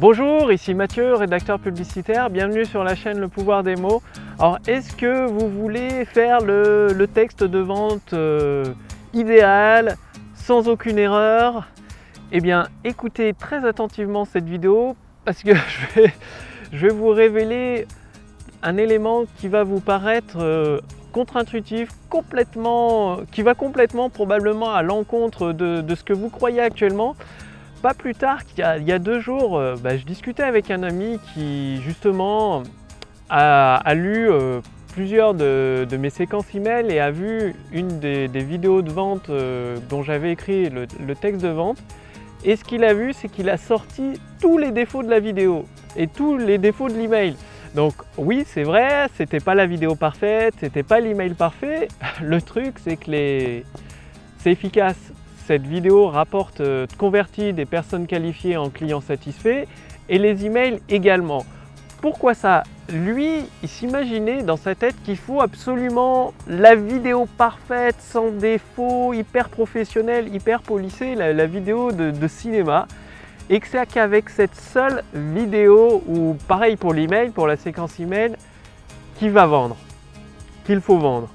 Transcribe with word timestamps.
Bonjour, 0.00 0.52
ici 0.52 0.74
Mathieu, 0.74 1.14
rédacteur 1.14 1.58
publicitaire. 1.58 2.30
Bienvenue 2.30 2.64
sur 2.64 2.84
la 2.84 2.94
chaîne 2.94 3.18
Le 3.18 3.26
Pouvoir 3.26 3.64
des 3.64 3.74
mots. 3.74 4.00
Alors, 4.38 4.60
est-ce 4.68 4.94
que 4.94 5.26
vous 5.26 5.48
voulez 5.48 6.04
faire 6.04 6.38
le, 6.40 7.04
texte 7.12 7.42
de 7.42 7.58
vente 7.58 8.12
euh, 8.12 8.64
idéal, 9.12 9.96
sans 10.36 10.68
aucune 10.68 10.98
erreur? 10.98 11.66
Eh 12.30 12.40
bien, 12.40 12.68
écoutez 12.84 13.34
très 13.34 13.66
attentivement 13.66 14.24
cette 14.24 14.44
vidéo 14.44 14.94
parce 15.24 15.42
que 15.42 15.50
je 16.72 16.86
vais, 16.86 16.94
vous 16.94 17.08
révéler 17.08 17.88
un 18.62 18.76
élément 18.76 19.24
qui 19.38 19.48
va 19.48 19.64
vous 19.64 19.80
paraître 19.80 20.36
euh, 20.36 20.78
contre-intuitif, 21.10 21.88
complètement, 22.08 23.16
qui 23.32 23.42
va 23.42 23.54
complètement 23.54 24.10
probablement 24.10 24.72
à 24.72 24.84
l'encontre 24.84 25.50
de 25.50 25.94
ce 25.96 26.04
que 26.04 26.12
vous 26.12 26.28
croyez 26.28 26.60
actuellement. 26.60 27.16
Pas 27.82 27.94
plus 27.94 28.14
tard 28.14 28.44
qu'il 28.44 28.58
y, 28.58 28.92
a 28.92 28.98
deux 28.98 29.20
jours, 29.20 29.56
euh, 29.56 29.76
bah, 29.76 29.96
je 29.96 30.04
discutais 30.04 30.42
avec 30.42 30.70
un 30.72 30.82
ami 30.82 31.20
qui 31.32 31.80
justement 31.82 32.64
a, 33.30 33.94
lu 33.94 34.28
euh, 34.28 34.60
plusieurs 34.94 35.32
de, 35.34 35.86
mes 35.96 36.10
séquences 36.10 36.52
email 36.54 36.90
et 36.90 36.98
a 36.98 37.12
vu 37.12 37.54
une 37.72 38.00
des, 38.00 38.26
vidéos 38.26 38.82
de 38.82 38.90
vente 38.90 39.30
euh, 39.30 39.76
dont 39.88 40.02
j'avais 40.02 40.32
écrit 40.32 40.70
le, 40.70 41.14
texte 41.14 41.40
de 41.40 41.48
vente. 41.48 41.78
Et 42.44 42.56
ce 42.56 42.64
qu'il 42.64 42.82
a 42.82 42.94
vu, 42.94 43.12
c'est 43.12 43.28
qu'il 43.28 43.48
a 43.48 43.56
sorti 43.56 44.14
tous 44.40 44.58
les 44.58 44.72
défauts 44.72 45.04
de 45.04 45.10
la 45.10 45.20
vidéo 45.20 45.64
et 45.96 46.08
tous 46.08 46.36
les 46.36 46.58
défauts 46.58 46.88
de 46.88 46.94
l'email. 46.94 47.36
Donc 47.76 47.94
oui, 48.16 48.44
c'est 48.44 48.64
vrai, 48.64 49.06
c'était 49.14 49.40
pas 49.40 49.54
la 49.54 49.66
vidéo 49.66 49.94
parfaite, 49.94 50.54
c'était 50.58 50.82
pas 50.82 50.98
l'email 50.98 51.34
parfait. 51.34 51.86
Le 52.22 52.42
truc, 52.42 52.74
c'est 52.82 52.96
que 52.96 53.12
c'est 54.38 54.50
efficace 54.50 55.12
cette 55.48 55.66
vidéo 55.66 56.08
rapporte, 56.08 56.60
euh, 56.60 56.86
convertit 56.98 57.54
des 57.54 57.64
personnes 57.64 58.06
qualifiées 58.06 58.58
en 58.58 58.68
clients 58.68 59.00
satisfaits 59.00 59.64
et 60.10 60.18
les 60.18 60.44
emails 60.44 60.78
également. 60.90 61.46
Pourquoi 62.02 62.34
ça? 62.34 62.64
Lui, 62.92 63.46
il 63.62 63.68
s'imaginait 63.68 64.42
dans 64.42 64.58
sa 64.58 64.74
tête 64.74 64.94
qu'il 65.04 65.16
faut 65.16 65.40
absolument 65.40 66.34
la 66.48 66.74
vidéo 66.74 67.26
parfaite, 67.38 67.96
sans 67.98 68.30
défaut, 68.30 69.14
hyper 69.14 69.48
professionnelle, 69.48 70.28
hyper 70.34 70.60
polissée, 70.60 71.14
la, 71.14 71.46
vidéo 71.46 71.92
de, 71.92 72.28
cinéma. 72.28 72.86
Et 73.48 73.58
que 73.58 73.68
c'est 73.68 73.86
qu'avec 73.86 74.28
cette 74.28 74.54
seule 74.54 75.02
vidéo, 75.14 76.02
ou 76.06 76.36
pareil 76.46 76.76
pour 76.76 76.92
l'email, 76.92 77.30
pour 77.30 77.46
la 77.46 77.56
séquence 77.56 77.98
email, 77.98 78.36
qui 79.18 79.30
va 79.30 79.46
vendre, 79.46 79.78
qu'il 80.66 80.82
faut 80.82 80.98
vendre. 80.98 81.30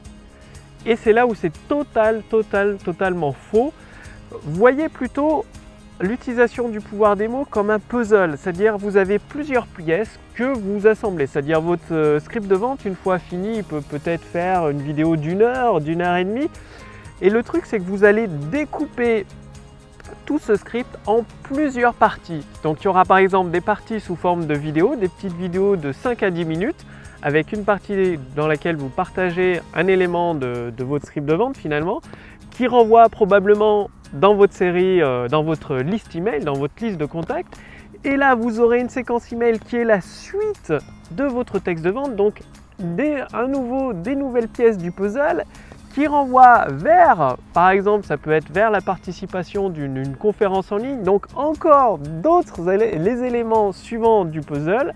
Et 0.85 0.97
c'est 0.97 1.13
là 1.13 1.25
où 1.25 1.33
c'est 1.33 1.53
total, 1.67 2.21
total, 2.29 2.77
totalement 2.77 3.31
faux 3.31 3.73
voyez 4.43 4.89
plutôt 4.89 5.45
l'utilisation 5.99 6.69
du 6.69 6.79
pouvoir 6.79 7.15
des 7.15 7.27
mots 7.27 7.45
comme 7.49 7.69
un 7.69 7.79
puzzle, 7.79 8.37
c'est-à-dire 8.37 8.77
vous 8.77 8.97
avez 8.97 9.19
plusieurs 9.19 9.67
pièces 9.67 10.19
que 10.35 10.43
vous 10.43 10.87
assemblez, 10.87 11.27
c'est-à-dire 11.27 11.61
votre 11.61 11.83
euh, 11.91 12.19
script 12.19 12.47
de 12.47 12.55
vente, 12.55 12.85
une 12.85 12.95
fois 12.95 13.19
fini, 13.19 13.57
il 13.57 13.63
peut 13.63 13.81
peut-être 13.81 14.23
faire 14.23 14.69
une 14.69 14.81
vidéo 14.81 15.15
d'une 15.15 15.41
heure, 15.41 15.81
d'une 15.81 16.01
heure 16.01 16.17
et 16.17 16.25
demie. 16.25 16.49
Et 17.21 17.29
le 17.29 17.43
truc, 17.43 17.65
c'est 17.65 17.77
que 17.77 17.83
vous 17.83 18.03
allez 18.03 18.27
découper 18.27 19.25
tout 20.25 20.39
ce 20.39 20.55
script 20.55 20.97
en 21.05 21.23
plusieurs 21.43 21.93
parties. 21.93 22.45
Donc 22.63 22.81
il 22.81 22.85
y 22.85 22.87
aura 22.87 23.05
par 23.05 23.17
exemple 23.17 23.51
des 23.51 23.61
parties 23.61 23.99
sous 23.99 24.15
forme 24.15 24.45
de 24.45 24.53
vidéos, 24.53 24.95
des 24.95 25.07
petites 25.07 25.33
vidéos 25.33 25.75
de 25.75 25.91
5 25.91 26.23
à 26.23 26.31
10 26.31 26.45
minutes, 26.45 26.85
avec 27.21 27.51
une 27.53 27.63
partie 27.63 28.19
dans 28.35 28.47
laquelle 28.47 28.75
vous 28.75 28.89
partagez 28.89 29.61
un 29.75 29.87
élément 29.87 30.35
de, 30.35 30.73
de 30.75 30.83
votre 30.83 31.05
script 31.05 31.27
de 31.27 31.33
vente 31.33 31.57
finalement, 31.57 32.01
qui 32.51 32.67
renvoie 32.67 33.07
probablement 33.09 33.89
dans 34.13 34.35
votre 34.35 34.53
série, 34.53 35.01
euh, 35.01 35.27
dans 35.27 35.43
votre 35.43 35.77
liste 35.77 36.15
email, 36.15 36.43
dans 36.43 36.53
votre 36.53 36.73
liste 36.81 36.97
de 36.97 37.05
contacts. 37.05 37.57
Et 38.03 38.17
là, 38.17 38.35
vous 38.35 38.59
aurez 38.59 38.79
une 38.79 38.89
séquence 38.89 39.31
email 39.31 39.59
qui 39.59 39.77
est 39.77 39.83
la 39.83 40.01
suite 40.01 40.73
de 41.11 41.23
votre 41.23 41.59
texte 41.59 41.83
de 41.83 41.89
vente, 41.89 42.15
donc 42.15 42.41
des, 42.79 43.23
un 43.33 43.47
nouveau, 43.47 43.93
des 43.93 44.15
nouvelles 44.15 44.47
pièces 44.47 44.77
du 44.77 44.91
puzzle 44.91 45.43
qui 45.93 46.07
renvoient 46.07 46.65
vers, 46.71 47.37
par 47.53 47.69
exemple, 47.69 48.05
ça 48.05 48.17
peut 48.17 48.31
être 48.31 48.51
vers 48.51 48.71
la 48.71 48.81
participation 48.81 49.69
d'une 49.69 50.15
conférence 50.15 50.71
en 50.71 50.77
ligne, 50.77 51.03
donc 51.03 51.27
encore 51.35 51.99
d'autres 51.99 52.71
les 52.71 53.23
éléments 53.23 53.71
suivants 53.71 54.25
du 54.25 54.41
puzzle. 54.41 54.93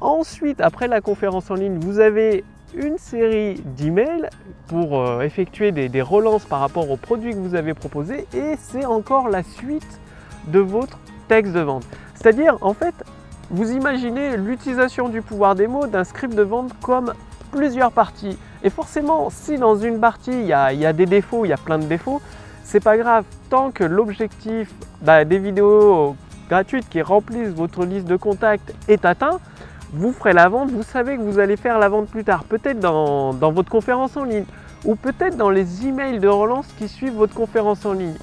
Ensuite, 0.00 0.60
après 0.60 0.88
la 0.88 1.00
conférence 1.00 1.50
en 1.50 1.54
ligne, 1.54 1.78
vous 1.78 2.00
avez 2.00 2.44
une 2.74 2.98
série 2.98 3.60
d'emails 3.76 4.28
pour 4.68 5.00
euh, 5.00 5.22
effectuer 5.22 5.72
des, 5.72 6.02
relances 6.02 6.44
par 6.44 6.60
rapport 6.60 6.90
au 6.90 6.96
produit 6.96 7.32
que 7.32 7.38
vous 7.38 7.54
avez 7.54 7.74
proposé 7.74 8.26
et 8.34 8.54
c'est 8.58 8.86
encore 8.86 9.28
la 9.28 9.42
suite 9.42 10.00
de 10.48 10.60
votre 10.60 10.98
texte 11.28 11.52
de 11.52 11.60
vente. 11.60 11.84
C'est-à-dire, 12.14 12.56
en 12.60 12.74
fait, 12.74 12.94
vous 13.50 13.72
imaginez 13.72 14.36
l'utilisation 14.36 15.08
du 15.08 15.22
pouvoir 15.22 15.54
des 15.54 15.66
mots 15.66 15.86
d'un 15.86 16.04
script 16.04 16.34
de 16.34 16.42
vente 16.42 16.72
comme 16.80 17.12
plusieurs 17.50 17.92
parties. 17.92 18.38
Et 18.62 18.70
forcément, 18.70 19.30
si 19.30 19.58
dans 19.58 19.76
une 19.76 19.98
partie 20.00 20.32
il 20.32 20.46
y 20.46 20.52
a, 20.52 20.92
des 20.92 21.06
défauts, 21.06 21.44
il 21.44 21.48
y 21.48 21.52
a 21.52 21.56
plein 21.56 21.78
de 21.78 21.84
défauts, 21.84 22.20
c'est 22.62 22.80
pas 22.80 22.96
grave. 22.96 23.24
Tant 23.48 23.70
que 23.70 23.84
l'objectif 23.84 24.72
bah, 25.02 25.24
des 25.24 25.38
vidéos 25.38 26.14
gratuites 26.48 26.88
qui 26.88 27.02
remplissent 27.02 27.54
votre 27.54 27.84
liste 27.84 28.06
de 28.06 28.16
contacts 28.16 28.74
est 28.88 29.04
atteint, 29.04 29.40
vous 29.92 30.12
ferez 30.12 30.32
la 30.32 30.48
vente, 30.48 30.70
vous 30.70 30.82
savez 30.82 31.16
que 31.16 31.22
vous 31.22 31.38
allez 31.38 31.56
faire 31.56 31.78
la 31.78 31.88
vente 31.88 32.08
plus 32.08 32.24
tard, 32.24 32.44
peut-être 32.44 32.80
dans, 32.80 33.32
votre 33.32 33.70
conférence 33.70 34.16
en 34.16 34.24
ligne 34.24 34.44
ou 34.84 34.94
peut-être 34.94 35.36
dans 35.36 35.50
les 35.50 35.86
emails 35.86 36.20
de 36.20 36.28
relance 36.28 36.66
qui 36.78 36.88
suivent 36.88 37.14
votre 37.14 37.34
conférence 37.34 37.84
en 37.84 37.92
ligne. 37.92 38.16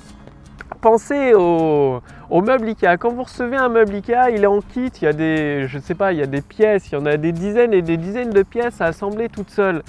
Pensez 0.82 1.34
au, 1.34 2.02
meuble 2.32 2.68
Ikea. 2.68 2.98
Quand 3.00 3.12
vous 3.12 3.24
recevez 3.24 3.58
un 3.58 3.70
meuble 3.70 3.96
Ikea, 3.96 4.32
il 4.32 4.44
est 4.44 4.48
en 4.48 4.62
kit, 4.62 4.92
il 5.02 5.04
y 5.04 5.08
a 5.08 5.14
des, 5.14 5.68
je 5.68 5.80
sais 5.80 5.96
pas, 5.96 6.14
il 6.14 6.20
y 6.20 6.22
a 6.22 6.28
des 6.28 6.42
pièces, 6.42 6.90
il 6.90 6.94
y 6.94 6.98
en 6.98 7.06
a 7.06 7.18
des 7.18 7.32
dizaines 7.32 7.74
et 7.74 7.82
des 7.82 7.98
dizaines 7.98 8.30
de 8.30 8.44
pièces 8.44 8.80
à 8.82 8.86
assembler 8.86 9.30
toutes 9.30 9.50
seules. 9.50 9.84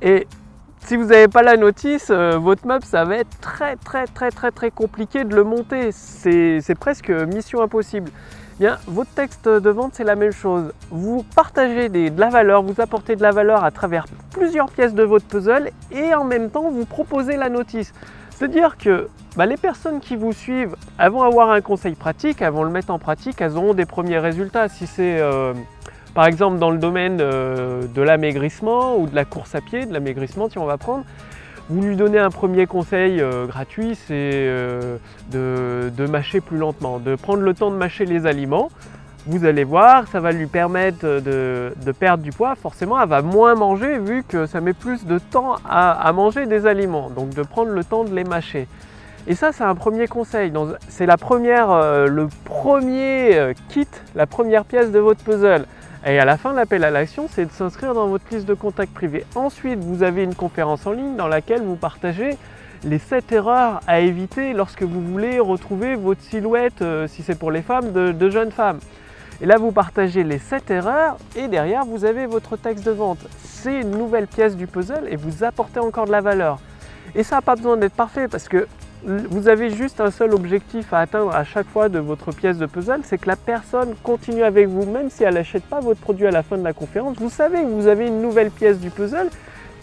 Et 0.00 0.26
si 0.86 0.96
vous 0.96 1.06
n'avez 1.06 1.28
pas 1.28 1.42
la 1.42 1.56
notice, 1.56 2.08
euh, 2.10 2.38
votre 2.38 2.66
meuble, 2.66 2.84
ça 2.84 3.04
va 3.04 3.16
être 3.16 3.40
très 3.40 3.76
très 3.76 4.06
très 4.06 4.30
très 4.30 4.50
très 4.50 4.70
compliqué 4.70 5.24
de 5.24 5.34
le 5.34 5.44
monter. 5.44 5.90
C'est 5.92 6.74
presque 6.78 7.10
mission 7.10 7.62
impossible 7.62 8.10
votre 8.86 9.10
texte 9.10 9.48
de 9.48 9.70
vente, 9.70 9.92
c'est 9.94 10.04
la 10.04 10.14
même 10.14 10.32
chose. 10.32 10.72
Vous 10.90 11.24
partagez 11.34 11.88
de 11.88 12.20
la 12.20 12.28
valeur, 12.28 12.62
vous 12.62 12.80
apportez 12.80 13.16
de 13.16 13.22
la 13.22 13.30
valeur 13.30 13.64
à 13.64 13.70
travers 13.70 14.06
plusieurs 14.30 14.70
pièces 14.70 14.94
de 14.94 15.02
votre 15.02 15.26
puzzle 15.26 15.70
et 15.90 16.14
en 16.14 16.24
même 16.24 16.50
temps, 16.50 16.70
vous 16.70 16.84
proposez 16.84 17.36
la 17.36 17.48
notice. 17.48 17.92
C'est-à-dire 18.30 18.76
que 18.76 19.08
bah, 19.36 19.46
les 19.46 19.56
personnes 19.56 20.00
qui 20.00 20.16
vous 20.16 20.32
suivent, 20.32 20.76
elles 20.98 21.10
vont 21.10 21.22
avoir 21.22 21.50
un 21.50 21.60
conseil 21.60 21.94
pratique, 21.94 22.42
elles 22.42 22.52
vont 22.52 22.64
le 22.64 22.70
mettre 22.70 22.90
en 22.90 22.98
pratique, 22.98 23.40
elles 23.40 23.56
auront 23.56 23.74
des 23.74 23.86
premiers 23.86 24.18
résultats. 24.18 24.68
Si 24.68 24.86
c'est 24.86 25.20
euh, 25.20 25.54
par 26.14 26.26
exemple 26.26 26.58
dans 26.58 26.70
le 26.70 26.78
domaine 26.78 27.18
euh, 27.20 27.82
de 27.94 28.02
l'amaigrissement 28.02 28.96
ou 28.96 29.06
de 29.06 29.14
la 29.14 29.24
course 29.24 29.54
à 29.54 29.60
pied, 29.60 29.86
de 29.86 29.92
l'amaigrissement, 29.92 30.48
si 30.48 30.58
on 30.58 30.66
va 30.66 30.76
prendre, 30.76 31.04
vous 31.70 31.80
lui 31.80 31.96
donnez 31.96 32.18
un 32.18 32.30
premier 32.30 32.66
conseil 32.66 33.20
euh, 33.20 33.46
gratuit, 33.46 33.94
c'est 33.94 34.10
euh, 34.12 34.98
de, 35.30 36.06
mâcher 36.06 36.40
plus 36.40 36.58
lentement, 36.58 36.98
de 36.98 37.14
prendre 37.14 37.42
le 37.42 37.54
temps 37.54 37.70
de 37.70 37.76
mâcher 37.76 38.04
les 38.04 38.26
aliments. 38.26 38.70
Vous 39.26 39.44
allez 39.44 39.62
voir, 39.62 40.08
ça 40.08 40.18
va 40.18 40.32
lui 40.32 40.46
permettre 40.46 41.06
de, 41.06 41.72
perdre 41.98 42.24
du 42.24 42.30
poids. 42.30 42.56
Forcément, 42.56 43.00
elle 43.00 43.08
va 43.08 43.22
moins 43.22 43.54
manger 43.54 43.98
vu 43.98 44.24
que 44.24 44.46
ça 44.46 44.60
met 44.60 44.72
plus 44.72 45.06
de 45.06 45.20
temps 45.20 45.54
à, 45.64 46.12
manger 46.12 46.46
des 46.46 46.66
aliments. 46.66 47.08
Donc 47.08 47.30
de 47.30 47.42
prendre 47.42 47.70
le 47.70 47.84
temps 47.84 48.02
de 48.02 48.12
les 48.12 48.24
mâcher. 48.24 48.66
Et 49.28 49.36
ça, 49.36 49.52
c'est 49.52 49.62
un 49.62 49.76
premier 49.76 50.08
conseil. 50.08 50.52
C'est 50.88 51.06
le 51.06 52.26
premier 52.44 53.54
kit, 53.68 53.86
la 54.16 54.26
première 54.26 54.64
pièce 54.64 54.90
de 54.90 54.98
votre 54.98 55.22
puzzle. 55.22 55.66
Et 56.04 56.18
à 56.18 56.24
la 56.24 56.36
fin 56.36 56.50
de 56.50 56.56
l'appel 56.56 56.82
à 56.82 56.90
l'action, 56.90 57.28
c'est 57.30 57.46
de 57.46 57.52
s'inscrire 57.52 57.94
dans 57.94 58.08
votre 58.08 58.24
liste 58.32 58.46
de 58.46 58.54
contacts 58.54 58.92
privés. 58.92 59.24
Ensuite, 59.36 59.78
vous 59.78 60.02
avez 60.02 60.24
une 60.24 60.34
conférence 60.34 60.84
en 60.86 60.92
ligne 60.92 61.14
dans 61.14 61.28
laquelle 61.28 61.62
vous 61.62 61.76
partagez 61.76 62.36
les 62.82 62.98
7 62.98 63.30
erreurs 63.30 63.80
à 63.86 64.00
éviter 64.00 64.52
lorsque 64.52 64.82
vous 64.82 65.00
voulez 65.00 65.38
retrouver 65.38 65.94
votre 65.94 66.20
silhouette, 66.20 66.82
euh, 66.82 67.06
si 67.06 67.22
c'est 67.22 67.38
pour 67.38 67.52
les 67.52 67.62
femmes, 67.62 67.92
de, 67.92 68.30
jeunes 68.30 68.50
femmes. 68.50 68.80
Et 69.40 69.46
là, 69.46 69.58
vous 69.58 69.70
partagez 69.70 70.24
les 70.24 70.38
7 70.38 70.72
erreurs 70.72 71.18
et 71.36 71.46
derrière, 71.46 71.84
vous 71.84 72.04
avez 72.04 72.26
votre 72.26 72.56
texte 72.56 72.84
de 72.84 72.90
vente. 72.90 73.24
C'est 73.44 73.82
une 73.82 73.92
nouvelle 73.92 74.26
pièce 74.26 74.56
du 74.56 74.66
puzzle 74.66 75.06
et 75.08 75.14
vous 75.14 75.44
apportez 75.44 75.78
encore 75.78 76.06
de 76.06 76.12
la 76.12 76.20
valeur. 76.20 76.58
Et 77.14 77.22
ça 77.22 77.36
n'a 77.36 77.42
pas 77.42 77.54
besoin 77.54 77.76
d'être 77.76 77.94
parfait 77.94 78.26
parce 78.26 78.48
que 78.48 78.66
vous 79.04 79.48
avez 79.48 79.70
juste 79.70 80.00
un 80.00 80.10
seul 80.10 80.32
objectif 80.32 80.92
à 80.92 81.00
atteindre 81.00 81.34
à 81.34 81.44
chaque 81.44 81.66
fois 81.66 81.88
de 81.88 81.98
votre 81.98 82.32
pièce 82.32 82.58
de 82.58 82.66
puzzle, 82.66 83.00
c'est 83.02 83.18
que 83.18 83.26
la 83.26 83.36
personne 83.36 83.94
continue 84.02 84.44
avec 84.44 84.68
vous, 84.68 84.86
même 84.90 85.10
si 85.10 85.24
elle 85.24 85.34
n'achète 85.34 85.64
pas 85.64 85.80
votre 85.80 86.00
produit 86.00 86.26
à 86.26 86.30
la 86.30 86.42
fin 86.42 86.56
de 86.56 86.64
la 86.64 86.72
conférence. 86.72 87.16
Vous 87.18 87.30
savez 87.30 87.62
que 87.62 87.68
vous 87.68 87.88
avez 87.88 88.06
une 88.06 88.22
nouvelle 88.22 88.50
pièce 88.50 88.78
du 88.78 88.90
puzzle 88.90 89.28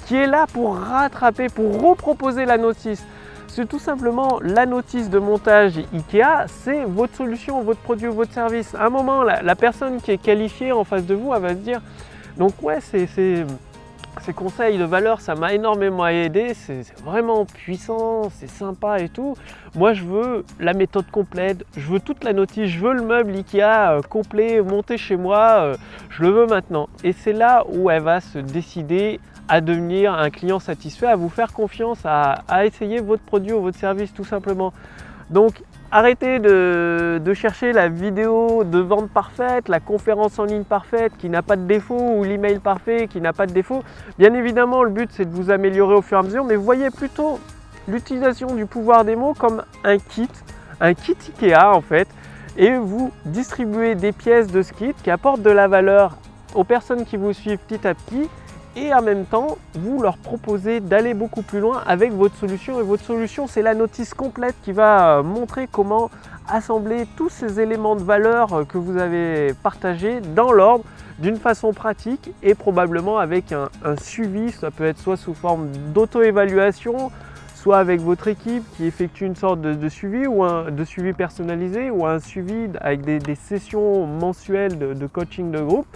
qui 0.06 0.16
est 0.16 0.28
là 0.28 0.46
pour 0.52 0.78
rattraper, 0.78 1.50
pour 1.50 1.82
reproposer 1.82 2.46
la 2.46 2.58
notice. 2.58 3.04
C'est 3.48 3.68
tout 3.68 3.80
simplement 3.80 4.40
la 4.42 4.66
notice 4.66 5.10
de 5.10 5.20
montage 5.20 5.78
IKEA, 5.94 6.46
c'est 6.48 6.86
votre 6.86 7.16
solution, 7.16 7.62
votre 7.62 7.82
produit 7.82 8.08
ou 8.08 8.14
votre 8.14 8.32
service. 8.32 8.74
À 8.76 8.86
un 8.86 8.90
moment, 8.90 9.24
la, 9.24 9.56
personne 9.56 10.00
qui 10.00 10.12
est 10.12 10.18
qualifiée 10.18 10.72
en 10.72 10.84
face 10.84 11.06
de 11.06 11.16
vous, 11.16 11.34
elle 11.34 11.42
va 11.42 11.50
se 11.50 11.56
dire, 11.56 11.82
donc 12.38 12.54
ouais, 12.62 12.80
c'est 12.82 13.46
ces 14.22 14.34
conseils 14.34 14.78
de 14.78 14.84
valeur, 14.84 15.22
ça 15.22 15.36
m'a 15.36 15.54
énormément 15.54 16.08
aidé. 16.08 16.54
C'est 16.54 16.84
vraiment 17.04 17.46
puissant, 17.46 18.30
c'est 18.30 18.50
sympa 18.50 19.00
et 19.00 19.10
tout. 19.10 19.36
Moi, 19.76 19.94
je 19.94 20.04
veux 20.04 20.46
la 20.60 20.74
méthode 20.74 21.10
complète, 21.12 21.66
je 21.78 21.88
veux 21.88 22.00
toute 22.00 22.24
la 22.24 22.34
notice, 22.34 22.70
je 22.70 22.80
veux 22.80 22.94
le 22.94 23.04
meuble 23.04 23.32
Ikea 23.36 23.92
euh, 23.92 24.02
complet, 24.02 24.62
monté 24.62 24.98
chez 24.98 25.16
moi, 25.16 25.62
euh, 25.62 25.78
je 26.10 26.24
le 26.24 26.30
veux 26.30 26.48
maintenant. 26.48 26.90
Et 27.04 27.14
c'est 27.14 27.34
là 27.34 27.64
où 27.70 27.90
elle 27.90 28.04
va 28.04 28.22
se 28.22 28.40
décider 28.40 29.20
à 29.48 29.62
devenir 29.62 30.14
un 30.14 30.30
client 30.30 30.60
satisfait, 30.60 31.08
à 31.08 31.16
vous 31.16 31.30
faire 31.30 31.54
confiance, 31.54 32.00
à, 32.06 32.44
à 32.48 32.66
essayer 32.66 33.00
votre 33.00 33.24
produit 33.24 33.54
ou 33.54 33.62
votre 33.62 33.78
service 33.78 34.14
tout 34.14 34.24
simplement. 34.24 34.74
Donc 35.30 35.62
Arrêtez 35.92 36.38
de, 36.38 37.34
chercher 37.34 37.74
la 37.74 37.88
vidéo 37.90 38.64
de 38.64 38.78
vente 38.78 39.10
parfaite, 39.10 39.68
la 39.70 39.80
conférence 39.80 40.38
en 40.38 40.44
ligne 40.44 40.64
parfaite 40.64 41.14
qui 41.18 41.30
n'a 41.30 41.42
pas 41.42 41.56
de 41.56 41.64
défaut 41.64 42.16
ou 42.18 42.24
l'email 42.24 42.60
parfait 42.60 43.08
qui 43.08 43.20
n'a 43.22 43.34
pas 43.34 43.48
de 43.48 43.54
défaut. 43.54 43.84
Bien 44.20 44.34
évidemment, 44.36 44.84
le 44.84 44.92
but 44.92 45.10
c'est 45.12 45.26
de 45.26 45.34
vous 45.34 45.50
améliorer 45.50 45.96
au 45.96 46.04
fur 46.04 46.18
et 46.18 46.20
à 46.20 46.24
mesure, 46.24 46.44
mais 46.44 46.56
voyez 46.56 46.92
plutôt 46.92 47.40
l'utilisation 47.88 48.54
du 48.54 48.68
pouvoir 48.68 49.04
des 49.04 49.16
mots 49.16 49.34
comme 49.34 49.64
un 49.84 49.98
kit, 49.98 50.30
un 50.80 50.94
kit 50.94 51.18
Ikea 51.42 51.74
en 51.74 51.82
fait, 51.82 52.08
et 52.56 52.76
vous 52.76 53.12
distribuez 53.26 53.96
des 53.96 54.12
pièces 54.12 54.48
de 54.48 54.62
ce 54.62 54.74
kit 54.74 54.94
qui 55.04 55.10
apportent 55.10 55.42
de 55.42 55.50
la 55.50 55.68
valeur 55.68 56.18
aux 56.54 56.64
personnes 56.64 57.04
qui 57.04 57.18
vous 57.18 57.34
suivent 57.34 57.60
petit 57.68 57.88
à 57.88 57.96
petit 57.96 58.30
et 58.80 58.94
en 58.94 59.02
même 59.02 59.26
temps 59.26 59.58
vous 59.74 60.02
leur 60.02 60.18
proposez 60.18 60.80
d'aller 60.80 61.14
beaucoup 61.14 61.42
plus 61.42 61.60
loin 61.60 61.84
avec 61.86 62.12
votre 62.14 62.36
solution 62.36 62.80
et 62.80 62.84
votre 62.84 63.04
solution 63.04 63.48
c'est 63.48 63.62
la 63.62 63.74
notice 63.74 64.14
complète 64.14 64.56
qui 64.64 64.72
va 64.72 65.18
euh, 65.18 65.24
montrer 65.24 65.68
comment 65.72 66.10
assembler 66.48 67.06
tous 67.16 67.30
ces 67.30 67.60
éléments 67.60 67.96
de 67.96 68.04
valeur 68.04 68.54
euh, 68.54 68.64
que 68.64 68.78
vous 68.78 68.98
avez 68.98 69.54
partagés 69.62 70.22
dans 70.22 70.52
l'ordre 70.52 70.86
d'une 71.20 71.38
façon 71.38 71.74
pratique 71.74 72.32
et 72.42 72.56
probablement 72.56 73.20
avec 73.20 73.52
un, 73.52 73.68
suivi, 74.02 74.52
ça 74.52 74.72
peut 74.72 74.86
être 74.86 75.00
soit 75.00 75.18
sous 75.18 75.34
forme 75.34 75.68
d'auto-évaluation, 75.94 77.12
soit 77.56 77.78
avec 77.78 78.00
votre 78.00 78.30
équipe 78.30 78.64
qui 78.78 78.86
effectue 78.86 79.26
une 79.26 79.36
sorte 79.36 79.60
de, 79.60 79.90
suivi 79.90 80.28
ou 80.28 80.46
un 80.46 80.72
de 80.72 80.86
suivi 80.86 81.12
personnalisé 81.12 81.92
ou 81.92 82.06
un 82.06 82.20
suivi 82.20 82.70
avec 82.80 83.02
des, 83.02 83.36
sessions 83.36 84.08
mensuelles 84.08 84.80
de 84.80 85.08
coaching 85.08 85.52
de 85.52 85.60
groupe. 85.60 85.88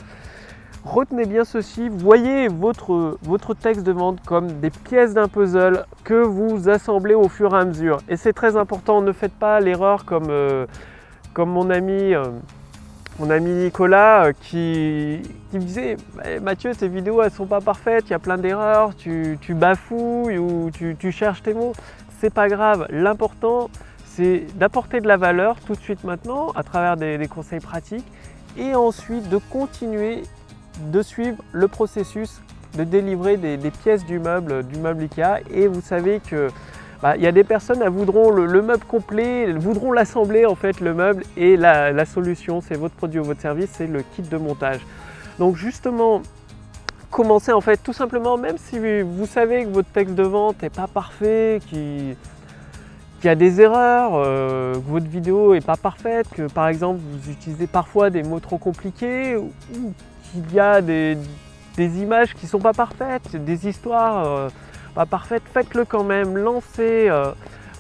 Retenez 0.85 1.25
bien 1.25 1.45
ceci, 1.45 1.87
voyez 1.87 2.49
votre, 2.49 3.17
texte 3.61 3.85
de 3.85 3.93
vente 3.93 4.19
comme 4.25 4.59
des 4.59 4.69
pièces 4.69 5.13
d'un 5.13 5.29
puzzle 5.29 5.85
que 6.03 6.13
vous 6.13 6.67
assemblez 6.67 7.13
au 7.13 7.29
fur 7.29 7.55
et 7.55 7.59
à 7.59 7.63
mesure. 7.63 7.99
Et 8.09 8.17
c'est 8.17 8.33
très 8.33 8.57
important, 8.57 9.01
ne 9.01 9.13
faites 9.13 9.31
pas 9.33 9.61
l'erreur 9.61 10.03
comme, 10.03 10.29
euh, 10.29 10.65
comme 11.33 11.49
mon 11.49 11.69
ami... 11.69 12.13
Euh, 12.13 12.25
mon 13.19 13.29
ami 13.29 13.51
Nicolas 13.51 14.25
euh, 14.25 14.33
qui, 14.41 15.21
me 15.53 15.59
disait 15.59 15.97
Mathieu, 16.41 16.73
tes 16.73 16.87
vidéos 16.87 17.21
elles 17.21 17.29
sont 17.29 17.45
pas 17.45 17.61
parfaites, 17.61 18.05
il 18.07 18.09
y 18.09 18.15
a 18.15 18.19
plein 18.19 18.39
d'erreurs, 18.39 18.95
tu, 18.95 19.37
bafouilles 19.49 20.39
ou 20.39 20.71
tu, 20.71 21.11
cherches 21.11 21.43
tes 21.43 21.53
mots. 21.53 21.73
C'est 22.19 22.33
pas 22.33 22.47
grave. 22.47 22.87
L'important 22.89 23.69
c'est 24.03 24.47
d'apporter 24.55 24.99
de 24.99 25.07
la 25.07 25.17
valeur 25.17 25.59
tout 25.59 25.73
de 25.73 25.79
suite 25.79 26.03
maintenant 26.03 26.49
à 26.55 26.63
travers 26.63 26.97
des 26.97 27.27
conseils 27.27 27.59
pratiques 27.59 28.05
et 28.57 28.73
ensuite 28.73 29.29
de 29.29 29.37
continuer 29.37 30.23
de 30.79 31.01
suivre 31.01 31.37
le 31.51 31.67
processus 31.67 32.41
de 32.77 32.83
délivrer 32.83 33.37
des, 33.37 33.71
pièces 33.71 34.05
du 34.05 34.19
meuble, 34.19 34.63
du 34.63 34.79
meuble 34.79 35.03
Ikea. 35.03 35.41
Et 35.51 35.67
vous 35.67 35.81
savez 35.81 36.19
que 36.19 36.49
bah, 37.01 37.15
il 37.15 37.23
y 37.23 37.27
a 37.27 37.31
des 37.31 37.43
personnes 37.43 37.79
qui 37.79 37.87
voudront 37.87 38.31
le, 38.31 38.61
meuble 38.61 38.85
complet, 38.85 39.51
voudront 39.53 39.91
l'assembler 39.91 40.45
en 40.45 40.55
fait 40.55 40.79
le 40.79 40.93
meuble 40.93 41.23
et 41.37 41.57
la, 41.57 42.05
solution 42.05 42.61
c'est 42.61 42.75
votre 42.75 42.95
produit 42.95 43.19
ou 43.19 43.23
votre 43.23 43.41
service, 43.41 43.69
c'est 43.73 43.87
le 43.87 44.03
kit 44.15 44.21
de 44.21 44.37
montage. 44.37 44.79
Donc 45.39 45.55
justement, 45.55 46.21
commencez 47.11 47.51
en 47.51 47.61
fait 47.61 47.77
tout 47.77 47.93
simplement, 47.93 48.37
même 48.37 48.57
si 48.57 49.01
vous 49.01 49.25
savez 49.25 49.65
que 49.65 49.69
votre 49.69 49.89
texte 49.89 50.15
de 50.15 50.23
vente 50.23 50.61
n'est 50.61 50.69
pas 50.69 50.87
parfait, 50.87 51.59
qu'il 51.67 52.15
y 53.23 53.27
a 53.27 53.35
des 53.35 53.61
erreurs, 53.61 54.13
euh, 54.15 54.73
que 54.73 54.89
votre 54.89 55.07
vidéo 55.07 55.53
n'est 55.53 55.61
pas 55.61 55.77
parfaite, 55.77 56.27
que 56.33 56.43
par 56.43 56.67
exemple 56.67 56.99
vous 57.01 57.31
utilisez 57.31 57.67
parfois 57.67 58.09
des 58.09 58.23
mots 58.23 58.39
trop 58.39 58.57
compliqués 58.57 59.35
ou 59.35 59.93
il 60.35 60.53
y 60.53 60.59
a 60.59 60.81
des, 60.81 61.17
images 61.77 62.33
qui 62.33 62.45
ne 62.45 62.49
sont 62.49 62.59
pas 62.59 62.73
parfaites, 62.73 63.35
des 63.35 63.67
histoires 63.67 64.25
euh, 64.25 64.49
pas 64.95 65.05
parfaites, 65.05 65.43
faites-le 65.51 65.85
quand 65.85 66.03
même, 66.03 66.37
lancez 66.37 67.09
euh, 67.09 67.31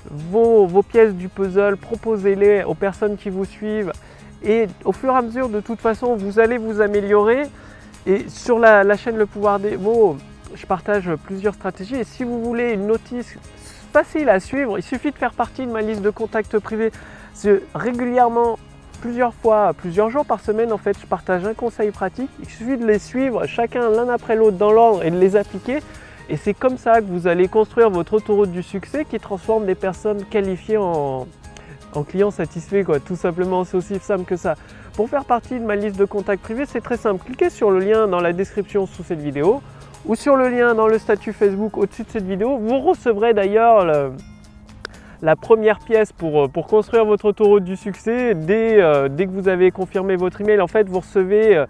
vos, 0.09 0.83
pièces 0.83 1.13
du 1.13 1.29
puzzle, 1.29 1.77
proposez-les 1.77 2.63
aux 2.63 2.73
personnes 2.73 3.17
qui 3.17 3.29
vous 3.29 3.45
suivent. 3.45 3.91
Et 4.43 4.67
au 4.83 4.91
fur 4.91 5.13
et 5.13 5.17
à 5.17 5.21
mesure 5.21 5.47
de 5.47 5.61
toute 5.61 5.79
façon 5.79 6.15
vous 6.15 6.39
allez 6.39 6.57
vous 6.57 6.81
améliorer. 6.81 7.43
Et 8.05 8.27
sur 8.27 8.59
la, 8.59 8.83
la 8.83 8.97
chaîne 8.97 9.17
Le 9.17 9.25
Pouvoir 9.25 9.59
des 9.59 9.77
mots 9.77 10.17
je 10.55 10.65
partage 10.65 11.09
plusieurs 11.23 11.55
stratégies. 11.55 11.95
Et 11.95 12.03
si 12.03 12.23
vous 12.23 12.43
voulez 12.43 12.73
une 12.73 12.87
notice 12.87 13.35
facile 13.91 14.29
à 14.29 14.39
suivre, 14.39 14.77
il 14.77 14.83
suffit 14.83 15.11
de 15.11 15.17
faire 15.17 15.33
partie 15.33 15.65
de 15.65 15.71
ma 15.71 15.81
liste 15.81 16.01
de 16.01 16.09
contacts 16.09 16.57
privés. 16.59 16.91
Régulièrement, 17.73 18.57
plusieurs 19.03 19.33
fois, 19.33 19.73
plusieurs 19.73 20.09
jours 20.09 20.25
par 20.25 20.39
semaine, 20.39 20.71
en 20.71 20.77
fait, 20.77 20.97
je 20.97 21.05
partage 21.05 21.43
un 21.43 21.53
conseil 21.53 21.91
pratique. 21.91 22.29
Il 22.39 22.47
suffit 22.47 22.77
de 22.77 22.85
les 22.85 22.99
suivre 22.99 23.45
chacun 23.47 23.89
l'un 23.89 24.07
après 24.07 24.37
l'autre 24.37 24.55
dans 24.55 24.71
l'ordre 24.71 25.03
et 25.03 25.11
de 25.11 25.19
les 25.19 25.35
appliquer. 25.35 25.79
Et 26.29 26.37
c'est 26.37 26.53
comme 26.53 26.77
ça 26.77 27.01
que 27.01 27.05
vous 27.07 27.27
allez 27.27 27.49
construire 27.49 27.89
votre 27.89 28.13
autoroute 28.13 28.49
du 28.49 28.63
succès 28.63 29.03
qui 29.03 29.19
transforme 29.19 29.65
des 29.65 29.75
personnes 29.75 30.23
qualifiées 30.23 30.77
en, 30.77 31.27
clients 32.07 32.31
satisfaits. 32.31 32.85
Quoi. 32.85 33.01
Tout 33.01 33.17
simplement, 33.17 33.65
c'est 33.65 33.75
aussi 33.75 33.99
simple 33.99 34.23
que 34.23 34.37
ça. 34.37 34.55
Pour 34.93 35.09
faire 35.09 35.25
partie 35.25 35.59
de 35.59 35.65
ma 35.65 35.75
liste 35.75 35.97
de 35.97 36.05
contacts 36.05 36.41
privés, 36.41 36.63
c'est 36.65 36.79
très 36.79 36.95
simple. 36.95 37.25
Cliquez 37.25 37.49
sur 37.49 37.71
le 37.71 37.79
lien 37.79 38.07
dans 38.07 38.21
la 38.21 38.31
description 38.31 38.85
sous 38.85 39.03
cette 39.03 39.19
vidéo 39.19 39.61
ou 40.05 40.15
sur 40.15 40.37
le 40.37 40.47
lien 40.47 40.75
dans 40.75 40.87
le 40.87 40.97
statut 40.97 41.33
Facebook 41.33 41.77
au-dessus 41.77 42.03
de 42.03 42.09
cette 42.09 42.25
vidéo. 42.25 42.57
Vous 42.57 42.79
recevrez 42.79 43.33
d'ailleurs 43.33 43.83
le, 43.83 44.13
la 45.23 45.37
première 45.37 45.79
pièce 45.79 46.11
pour, 46.11 46.43
euh, 46.43 46.47
pour 46.49 46.67
construire 46.67 47.05
votre 47.05 47.25
autoroute 47.25 47.63
du 47.63 47.77
succès. 47.77 48.35
Dès, 48.35 48.81
euh, 48.81 49.07
dès, 49.07 49.25
que 49.25 49.31
vous 49.31 49.47
avez 49.47 49.71
confirmé 49.71 50.17
votre 50.17 50.41
email, 50.41 50.59
en 50.59 50.67
fait, 50.67 50.87
vous 50.87 50.99
recevez 50.99 51.55
euh, 51.55 51.65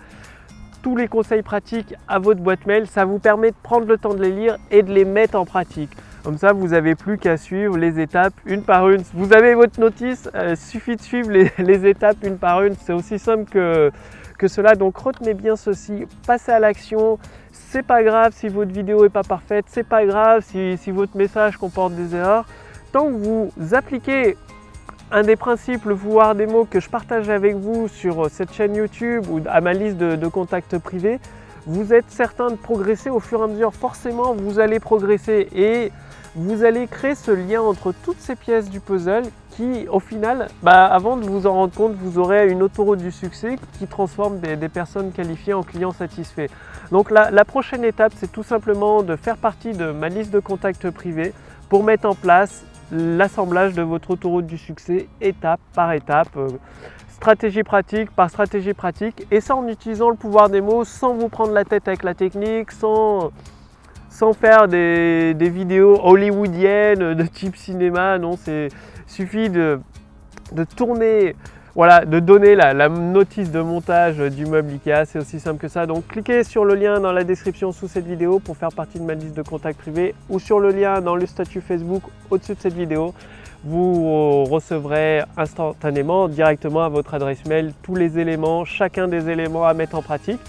tous 0.81 0.97
les 0.97 1.07
conseils 1.07 1.43
pratiques 1.43 1.93
à 2.07 2.17
votre 2.17 2.41
boîte 2.41 2.65
mail. 2.65 2.87
Ça 2.87 3.05
vous 3.05 3.19
permet 3.19 3.51
de 3.51 3.55
prendre 3.61 3.85
le 3.85 3.97
temps 3.99 4.15
de 4.15 4.21
les 4.23 4.31
lire 4.31 4.57
et 4.71 4.81
de 4.81 4.91
les 4.91 5.05
mettre 5.05 5.37
en 5.37 5.45
pratique. 5.45 5.91
Comme 6.23 6.39
ça, 6.39 6.51
vous 6.51 6.69
n'avez 6.69 6.95
plus 6.95 7.19
qu'à 7.19 7.37
suivre 7.37 7.77
les 7.77 7.99
étapes 7.99 8.33
une 8.47 8.63
par 8.63 8.89
une. 8.89 9.03
Vous 9.13 9.33
avez 9.33 9.53
votre 9.53 9.79
notice, 9.79 10.29
il 10.33 10.57
suffit 10.57 10.95
de 10.95 11.01
suivre 11.01 11.29
les, 11.57 11.85
étapes 11.87 12.17
une 12.23 12.37
par 12.37 12.63
une. 12.63 12.73
C'est 12.73 12.93
aussi 12.93 13.19
simple 13.19 13.43
que, 13.51 13.91
cela. 14.47 14.75
Donc 14.75 14.97
retenez 14.97 15.33
bien 15.33 15.55
ceci, 15.55 16.05
passez 16.25 16.51
à 16.51 16.59
l'action. 16.59 17.19
C'est 17.51 17.83
pas 17.83 18.03
grave 18.03 18.33
si 18.35 18.47
votre 18.47 18.71
vidéo 18.71 19.03
n'est 19.03 19.09
pas 19.09 19.23
parfaite, 19.23 19.65
c'est 19.67 19.87
pas 19.87 20.05
grave 20.05 20.43
si 20.45 20.91
votre 20.91 21.15
message 21.15 21.55
comporte 21.57 21.93
des 21.93 22.15
erreurs 22.15 22.45
tant 22.93 23.07
que 23.07 23.17
vous 23.17 23.51
appliquez 23.73 24.37
un 25.11 25.23
des 25.23 25.35
principes, 25.35 25.85
le 25.85 25.95
pouvoir 25.95 26.35
des 26.35 26.45
mots 26.45 26.65
que 26.65 26.79
je 26.79 26.89
partage 26.89 27.27
avec 27.27 27.55
vous 27.55 27.87
sur 27.87 28.29
cette 28.29 28.53
chaîne 28.53 28.75
YouTube 28.75 29.25
ou 29.29 29.41
à 29.47 29.61
ma 29.61 29.73
liste 29.73 29.97
de, 29.97 30.27
contacts 30.27 30.77
privés, 30.77 31.19
vous 31.65 31.93
êtes 31.93 32.09
certain 32.09 32.47
de 32.49 32.55
progresser 32.55 33.09
au 33.09 33.19
fur 33.19 33.41
et 33.41 33.43
à 33.43 33.47
mesure. 33.47 33.73
Forcément, 33.73 34.33
vous 34.33 34.59
allez 34.59 34.79
progresser 34.79 35.49
et 35.55 35.91
vous 36.35 36.63
allez 36.63 36.87
créer 36.87 37.15
ce 37.15 37.31
lien 37.31 37.61
entre 37.61 37.93
toutes 38.03 38.19
ces 38.19 38.35
pièces 38.35 38.69
du 38.69 38.79
puzzle 38.79 39.23
qui, 39.51 39.87
au 39.87 39.99
final, 39.99 40.47
bah, 40.61 40.85
avant 40.85 41.17
de 41.17 41.25
vous 41.25 41.47
en 41.47 41.53
rendre 41.53 41.73
compte, 41.73 41.93
vous 41.93 42.19
aurez 42.19 42.49
une 42.49 42.61
autoroute 42.61 42.99
du 42.99 43.11
succès 43.11 43.57
qui 43.77 43.87
transforme 43.87 44.39
des, 44.39 44.69
personnes 44.69 45.11
qualifiées 45.11 45.53
en 45.53 45.63
clients 45.63 45.91
satisfaits. 45.93 46.47
Donc 46.91 47.09
la 47.09 47.45
prochaine 47.45 47.83
étape, 47.83 48.13
c'est 48.17 48.31
tout 48.31 48.43
simplement 48.43 49.01
de 49.01 49.15
faire 49.15 49.37
partie 49.37 49.73
de 49.73 49.91
ma 49.91 50.09
liste 50.09 50.31
de 50.31 50.39
contacts 50.39 50.89
privés 50.91 51.33
pour 51.73 51.83
mettre 51.83 52.07
en 52.07 52.13
place 52.13 52.63
l'assemblage 52.91 53.73
de 53.73 53.81
votre 53.81 54.11
autoroute 54.11 54.45
du 54.45 54.59
succès 54.59 55.07
étape 55.19 55.59
par 55.73 55.91
étape, 55.91 56.29
euh, 56.37 56.47
stratégie 57.09 57.63
pratique 57.63 58.11
par 58.11 58.29
stratégie 58.29 58.75
pratique, 58.75 59.25
et 59.31 59.41
ça 59.41 59.55
en 59.55 59.67
utilisant 59.67 60.11
le 60.11 60.15
pouvoir 60.15 60.51
des 60.51 60.61
mots 60.61 60.83
sans 60.85 61.15
vous 61.15 61.29
prendre 61.29 61.51
la 61.51 61.65
tête 61.65 61.87
avec 61.87 62.03
la 62.03 62.13
technique, 62.13 62.71
sans, 62.71 63.31
sans 64.07 64.33
faire 64.33 64.67
des, 64.67 65.33
vidéos 65.39 65.99
hollywoodiennes 66.03 67.15
de 67.15 67.23
type 67.23 67.55
cinéma, 67.55 68.19
non, 68.19 68.37
c'est 68.37 68.67
suffit 69.07 69.49
de, 69.49 69.79
de 70.51 70.65
tourner 70.65 71.35
voilà, 71.75 72.05
de 72.05 72.19
donner 72.19 72.53
la, 72.53 72.87
notice 72.87 73.51
de 73.51 73.59
montage 73.59 74.17
du 74.17 74.45
meuble 74.45 74.73
Ikea, 74.73 75.05
c'est 75.07 75.17
aussi 75.17 75.39
simple 75.39 75.59
que 75.59 75.67
ça. 75.67 75.87
Donc 75.87 76.07
cliquez 76.07 76.43
sur 76.43 76.65
le 76.65 76.75
lien 76.75 76.99
dans 76.99 77.11
la 77.11 77.23
description 77.23 77.71
sous 77.71 77.87
cette 77.87 78.05
vidéo 78.05 78.37
pour 78.37 78.57
faire 78.57 78.71
partie 78.71 78.99
de 78.99 79.03
ma 79.03 79.15
liste 79.15 79.35
de 79.35 79.41
contacts 79.41 79.79
privés 79.79 80.13
ou 80.29 80.39
sur 80.39 80.59
le 80.59 80.69
lien 80.69 81.01
dans 81.01 81.15
le 81.15 81.25
statut 81.25 81.61
Facebook 81.61 82.03
au-dessus 82.29 82.53
de 82.53 82.59
cette 82.59 82.75
vidéo. 82.75 83.15
Vous 83.63 84.43
recevrez 84.43 85.23
instantanément, 85.35 86.27
directement 86.27 86.83
à 86.83 86.89
votre 86.89 87.15
adresse 87.15 87.43
mail, 87.45 87.73
tous 87.81 87.95
les 87.95 88.19
éléments, 88.19 88.65
chacun 88.65 89.07
des 89.07 89.29
éléments 89.29 89.65
à 89.65 89.73
mettre 89.73 89.95
en 89.95 90.03
pratique. 90.03 90.41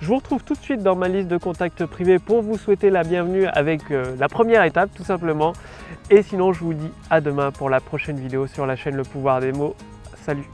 Je 0.00 0.08
vous 0.08 0.16
retrouve 0.16 0.42
tout 0.42 0.54
de 0.54 0.58
suite 0.58 0.82
dans 0.82 0.96
ma 0.96 1.06
liste 1.06 1.28
de 1.28 1.36
contacts 1.36 1.86
privés 1.86 2.18
pour 2.18 2.42
vous 2.42 2.58
souhaiter 2.58 2.90
la 2.90 3.04
bienvenue 3.04 3.46
avec 3.46 3.82
euh, 3.92 4.16
la 4.18 4.28
première 4.28 4.64
étape 4.64 4.90
tout 4.96 5.04
simplement. 5.04 5.52
Et 6.10 6.22
sinon 6.22 6.52
je 6.52 6.58
vous 6.58 6.74
dis 6.74 6.90
à 7.08 7.20
demain 7.20 7.52
pour 7.52 7.70
la 7.70 7.78
prochaine 7.78 8.18
vidéo 8.18 8.48
sur 8.48 8.66
la 8.66 8.74
chaîne 8.74 8.96
Le 8.96 9.04
Pouvoir 9.04 9.40
des 9.40 9.52
mots. 9.52 9.76
Salut 10.24 10.48